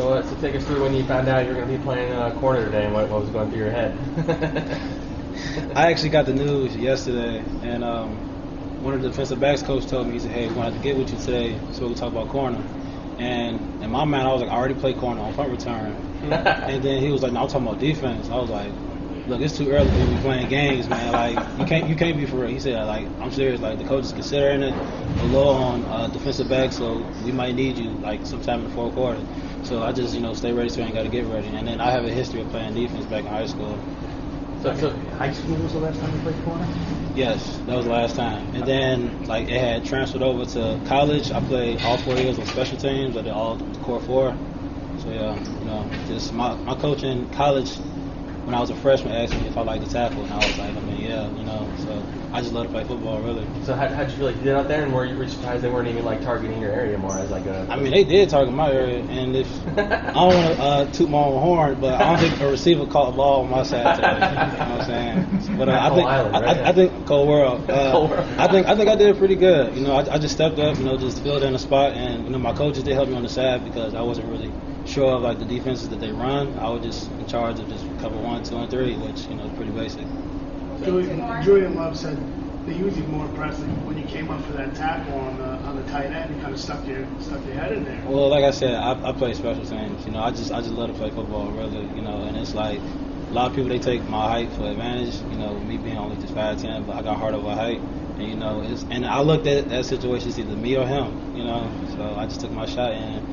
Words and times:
So, 0.00 0.14
uh, 0.14 0.22
so 0.22 0.34
take 0.36 0.54
us 0.54 0.64
through 0.64 0.82
when 0.82 0.94
you 0.94 1.04
found 1.04 1.28
out 1.28 1.42
you 1.42 1.50
were 1.50 1.56
going 1.56 1.68
to 1.68 1.76
be 1.76 1.84
playing 1.84 2.10
uh, 2.10 2.32
corner 2.40 2.64
today 2.64 2.86
and 2.86 2.94
what, 2.94 3.10
what 3.10 3.20
was 3.20 3.28
going 3.28 3.50
through 3.50 3.58
your 3.58 3.70
head. 3.70 3.94
I 5.76 5.90
actually 5.90 6.08
got 6.08 6.24
the 6.24 6.32
news 6.32 6.74
yesterday, 6.74 7.44
and 7.62 7.84
um, 7.84 8.12
one 8.80 8.94
of 8.94 9.02
the 9.02 9.10
defensive 9.10 9.38
backs 9.40 9.62
coach 9.62 9.84
told 9.88 10.06
me, 10.06 10.14
he 10.14 10.18
said, 10.18 10.30
hey, 10.30 10.48
we 10.48 10.54
wanted 10.54 10.72
to 10.72 10.80
get 10.80 10.96
with 10.96 11.12
you 11.12 11.18
today 11.18 11.60
so 11.72 11.82
we 11.82 11.88
can 11.88 11.96
talk 11.98 12.12
about 12.12 12.30
corner. 12.30 12.64
And 13.18 13.60
in 13.82 13.90
my 13.90 14.04
mind, 14.04 14.26
I 14.26 14.32
was 14.32 14.40
like, 14.40 14.50
I 14.50 14.54
already 14.54 14.72
played 14.72 14.96
corner 14.96 15.20
on 15.20 15.34
punt 15.34 15.50
return. 15.50 15.94
and 16.22 16.82
then 16.82 17.02
he 17.02 17.10
was 17.10 17.22
like, 17.22 17.32
no, 17.32 17.42
I'm 17.42 17.48
talking 17.48 17.68
about 17.68 17.78
defense. 17.78 18.30
I 18.30 18.38
was 18.38 18.48
like, 18.48 18.72
look, 19.26 19.42
it's 19.42 19.58
too 19.58 19.68
early 19.70 19.90
to 19.90 20.06
be 20.06 20.16
playing 20.22 20.48
games, 20.48 20.88
man. 20.88 21.12
Like, 21.12 21.58
you 21.58 21.66
can't 21.66 21.86
you 21.86 21.94
can't 21.94 22.16
be 22.16 22.24
for 22.24 22.36
real. 22.36 22.48
He 22.48 22.58
said, 22.58 22.82
like, 22.86 23.06
I'm 23.20 23.30
serious. 23.30 23.60
Like, 23.60 23.76
the 23.76 23.84
coach 23.84 24.04
is 24.04 24.12
considering 24.14 24.62
it 24.62 24.74
a 25.20 25.24
low 25.24 25.50
on 25.50 25.84
uh, 25.84 26.08
defensive 26.08 26.48
back, 26.48 26.72
so 26.72 27.04
we 27.22 27.32
might 27.32 27.54
need 27.54 27.76
you, 27.76 27.90
like, 28.00 28.24
sometime 28.24 28.60
in 28.60 28.64
the 28.64 28.70
fourth 28.70 28.94
quarter. 28.94 29.22
So 29.62 29.82
I 29.82 29.92
just, 29.92 30.14
you 30.14 30.20
know, 30.20 30.32
stay 30.34 30.52
ready 30.52 30.68
so 30.68 30.82
I 30.82 30.86
ain't 30.86 30.94
got 30.94 31.02
to 31.02 31.08
get 31.08 31.26
ready. 31.26 31.48
And 31.48 31.66
then 31.68 31.80
I 31.80 31.90
have 31.90 32.04
a 32.04 32.10
history 32.10 32.40
of 32.40 32.48
playing 32.48 32.74
defense 32.74 33.06
back 33.06 33.24
in 33.24 33.30
high 33.30 33.46
school. 33.46 33.78
so, 34.62 34.74
so, 34.74 34.90
High 35.16 35.32
school 35.32 35.56
was 35.56 35.72
the 35.72 35.78
last 35.80 36.00
time 36.00 36.12
you 36.14 36.18
played 36.20 36.42
corner? 36.42 36.66
Yes, 37.14 37.58
that 37.66 37.74
was 37.74 37.84
the 37.86 37.90
last 37.92 38.16
time. 38.16 38.54
And 38.54 38.66
then, 38.66 39.20
like, 39.26 39.48
it 39.48 39.58
had 39.58 39.84
transferred 39.84 40.22
over 40.22 40.44
to 40.46 40.80
college. 40.84 41.30
I 41.32 41.40
played 41.40 41.78
all 41.78 41.98
four 41.98 42.18
years 42.18 42.38
on 42.38 42.46
special 42.46 42.78
teams. 42.78 43.16
I 43.16 43.22
did 43.22 43.32
all 43.32 43.58
core 43.82 44.00
four. 44.00 44.38
So, 44.96 45.10
yeah, 45.10 45.40
you 45.58 45.64
know, 45.66 45.90
just 46.06 46.32
my, 46.32 46.56
my 46.64 46.74
coach 46.74 47.04
in 47.04 47.26
college, 47.28 47.80
when 48.44 48.54
I 48.54 48.60
was 48.60 48.70
a 48.70 48.76
freshman, 48.76 49.14
asked 49.14 49.36
me 49.36 49.46
if 49.46 49.56
I 49.58 49.62
liked 49.62 49.84
to 49.84 49.90
tackle. 49.90 50.24
And 50.24 50.32
I 50.32 50.42
was 50.42 50.58
like, 50.58 50.76
I 50.76 50.80
mean, 50.80 50.98
yeah, 50.98 51.30
you 51.30 51.44
know. 51.44 51.72
So 51.76 52.09
I 52.40 52.42
just 52.42 52.54
love 52.54 52.68
to 52.68 52.72
play 52.72 52.84
football, 52.84 53.20
really. 53.20 53.46
so 53.66 53.74
how, 53.74 53.86
how'd 53.88 54.10
you 54.10 54.16
feel 54.16 54.24
like 54.24 54.36
you 54.36 54.44
did 54.44 54.54
out 54.54 54.66
there, 54.66 54.82
and 54.82 54.94
were 54.94 55.04
you, 55.04 55.14
were 55.14 55.24
you 55.24 55.28
surprised 55.28 55.62
they 55.62 55.68
weren't 55.68 55.88
even 55.88 56.06
like 56.06 56.22
targeting 56.22 56.58
your 56.58 56.70
area 56.70 56.96
more 56.96 57.18
as 57.18 57.30
like 57.30 57.44
a? 57.44 57.66
I 57.68 57.76
mean, 57.76 57.92
they 57.92 58.02
did 58.02 58.30
target 58.30 58.54
my 58.54 58.72
area. 58.72 59.04
And 59.04 59.36
if 59.36 59.46
I 59.76 60.12
don't 60.14 60.34
want 60.34 60.56
to 60.56 60.62
uh, 60.62 60.84
toot 60.86 61.10
my 61.10 61.18
own 61.18 61.38
horn, 61.42 61.80
but 61.82 62.00
I 62.00 62.16
don't 62.16 62.18
think 62.18 62.40
a 62.40 62.50
receiver 62.50 62.86
caught 62.86 63.12
a 63.12 63.16
ball 63.16 63.44
on 63.44 63.50
my 63.50 63.62
side 63.62 63.96
today. 63.96 64.08
You 64.08 64.68
know 64.70 64.76
what 64.78 64.80
I'm 64.80 64.86
saying? 64.86 65.58
But 65.58 65.68
uh, 65.68 65.78
I 65.82 65.94
think 65.94 66.08
Island, 66.08 66.36
I, 66.36 66.40
right? 66.40 66.56
I, 66.56 66.68
I 66.70 66.72
think 66.72 67.06
Cole 67.06 67.28
World. 67.28 67.68
Uh, 67.68 67.92
Cole 67.92 68.08
World. 68.08 68.26
I 68.38 68.48
think 68.48 68.66
I 68.68 68.74
think 68.74 68.88
I 68.88 68.96
did 68.96 69.18
pretty 69.18 69.36
good. 69.36 69.76
You 69.76 69.84
know, 69.84 69.92
I, 69.92 70.14
I 70.14 70.18
just 70.18 70.32
stepped 70.34 70.58
up. 70.58 70.78
You 70.78 70.84
know, 70.84 70.96
just 70.96 71.22
filled 71.22 71.42
in 71.42 71.52
the 71.52 71.58
spot, 71.58 71.92
and 71.92 72.24
you 72.24 72.30
know, 72.30 72.38
my 72.38 72.54
coaches 72.54 72.84
did 72.84 72.94
help 72.94 73.10
me 73.10 73.16
on 73.16 73.22
the 73.22 73.28
side 73.28 73.64
because 73.64 73.94
I 73.94 74.00
wasn't 74.00 74.28
really 74.28 74.50
sure 74.86 75.16
of 75.16 75.20
like 75.22 75.38
the 75.38 75.44
defenses 75.44 75.90
that 75.90 76.00
they 76.00 76.10
run. 76.10 76.58
I 76.58 76.70
was 76.70 76.82
just 76.84 77.10
in 77.10 77.26
charge 77.26 77.60
of 77.60 77.68
just 77.68 77.84
cover 78.00 78.16
one, 78.16 78.42
two, 78.44 78.56
and 78.56 78.70
three, 78.70 78.96
which 78.96 79.26
you 79.28 79.36
know 79.36 79.44
is 79.44 79.52
pretty 79.58 79.72
basic. 79.72 80.06
Julian, 80.84 81.42
Julian 81.42 81.74
Love 81.74 81.96
said 81.96 82.16
that 82.66 82.72
he 82.72 82.82
was 82.82 82.96
even 82.98 83.10
more 83.10 83.26
impressed 83.26 83.60
when 83.60 83.98
you 83.98 84.04
came 84.04 84.30
up 84.30 84.42
for 84.44 84.52
that 84.52 84.74
tackle 84.74 85.14
on 85.18 85.38
the 85.38 85.44
on 85.44 85.76
the 85.76 85.82
tight 85.90 86.06
end. 86.06 86.34
You 86.34 86.40
kind 86.40 86.54
of 86.54 86.60
stuck 86.60 86.86
your 86.86 87.04
stuck 87.20 87.44
your 87.46 87.54
head 87.54 87.72
in 87.72 87.84
there. 87.84 88.02
Well, 88.06 88.28
like 88.28 88.44
I 88.44 88.50
said, 88.50 88.74
I, 88.74 89.10
I 89.10 89.12
play 89.12 89.34
special 89.34 89.64
teams. 89.64 90.04
You 90.06 90.12
know, 90.12 90.20
I 90.20 90.30
just 90.30 90.52
I 90.52 90.60
just 90.60 90.72
love 90.72 90.90
to 90.90 90.96
play 90.96 91.10
football, 91.10 91.50
really. 91.50 91.86
You 91.96 92.02
know, 92.02 92.22
and 92.24 92.36
it's 92.36 92.54
like 92.54 92.80
a 92.80 93.32
lot 93.32 93.50
of 93.50 93.54
people 93.54 93.68
they 93.68 93.78
take 93.78 94.06
my 94.08 94.28
height 94.28 94.52
for 94.52 94.64
advantage. 94.70 95.14
You 95.30 95.38
know, 95.38 95.58
me 95.60 95.76
being 95.78 95.96
only 95.98 96.16
just 96.16 96.34
five 96.34 96.60
ten, 96.60 96.84
but 96.84 96.96
I 96.96 97.02
got 97.02 97.18
heart 97.18 97.34
over 97.34 97.54
height. 97.54 97.80
And 98.18 98.28
you 98.28 98.36
know, 98.36 98.62
it's 98.62 98.84
and 98.90 99.04
I 99.06 99.20
looked 99.20 99.46
at 99.46 99.68
that 99.68 99.84
situation 99.84 100.28
as 100.28 100.38
either 100.38 100.56
me 100.56 100.76
or 100.76 100.86
him. 100.86 101.36
You 101.36 101.44
know, 101.44 101.70
so 101.96 102.14
I 102.16 102.26
just 102.26 102.40
took 102.40 102.52
my 102.52 102.66
shot 102.66 102.92
and 102.92 103.24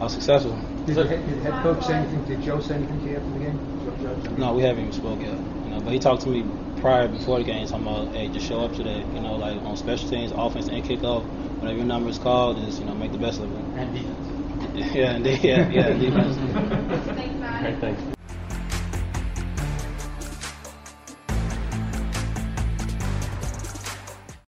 I 0.00 0.04
was 0.04 0.12
successful. 0.14 0.58
Did, 0.86 0.96
the, 0.96 1.06
head- 1.06 1.26
did 1.28 1.38
the 1.38 1.52
head 1.52 1.62
coach 1.62 1.84
say 1.84 1.94
anything? 1.94 2.24
Did 2.24 2.42
Joe 2.42 2.58
say 2.60 2.74
anything 2.74 3.00
to 3.04 3.08
you 3.10 3.16
after 3.16 3.30
the 3.30 3.38
game? 3.38 4.38
No, 4.38 4.52
we 4.54 4.62
haven't 4.62 4.80
even 4.80 4.92
spoke 4.92 5.20
yet. 5.20 5.38
You 5.64 5.70
know, 5.70 5.80
but 5.80 5.92
he 5.92 5.98
talked 6.00 6.22
to 6.22 6.28
me 6.28 6.42
prior 6.82 7.06
before 7.06 7.38
the 7.38 7.44
game 7.44 7.66
talking 7.66 7.86
about, 7.86 8.12
hey, 8.12 8.28
just 8.28 8.46
show 8.46 8.60
up 8.64 8.74
today. 8.74 9.06
You 9.14 9.20
know, 9.20 9.36
like 9.36 9.64
on 9.64 9.76
special 9.76 10.10
teams, 10.10 10.32
offense 10.34 10.68
and 10.68 10.84
kickoff, 10.84 11.24
whenever 11.60 11.78
your 11.78 11.86
number 11.86 12.10
is 12.10 12.18
called, 12.18 12.56
just 12.58 12.80
you 12.80 12.86
know 12.86 12.94
make 12.94 13.12
the 13.12 13.18
best 13.18 13.40
of 13.40 13.50
it. 13.50 13.64
And 13.76 13.94
defense. 13.94 14.28
Yeah, 14.94 15.12
and 15.12 15.26
yeah, 15.26 15.68
yeah, 15.70 15.92
defense. 15.92 16.36
Thanks. 17.80 18.21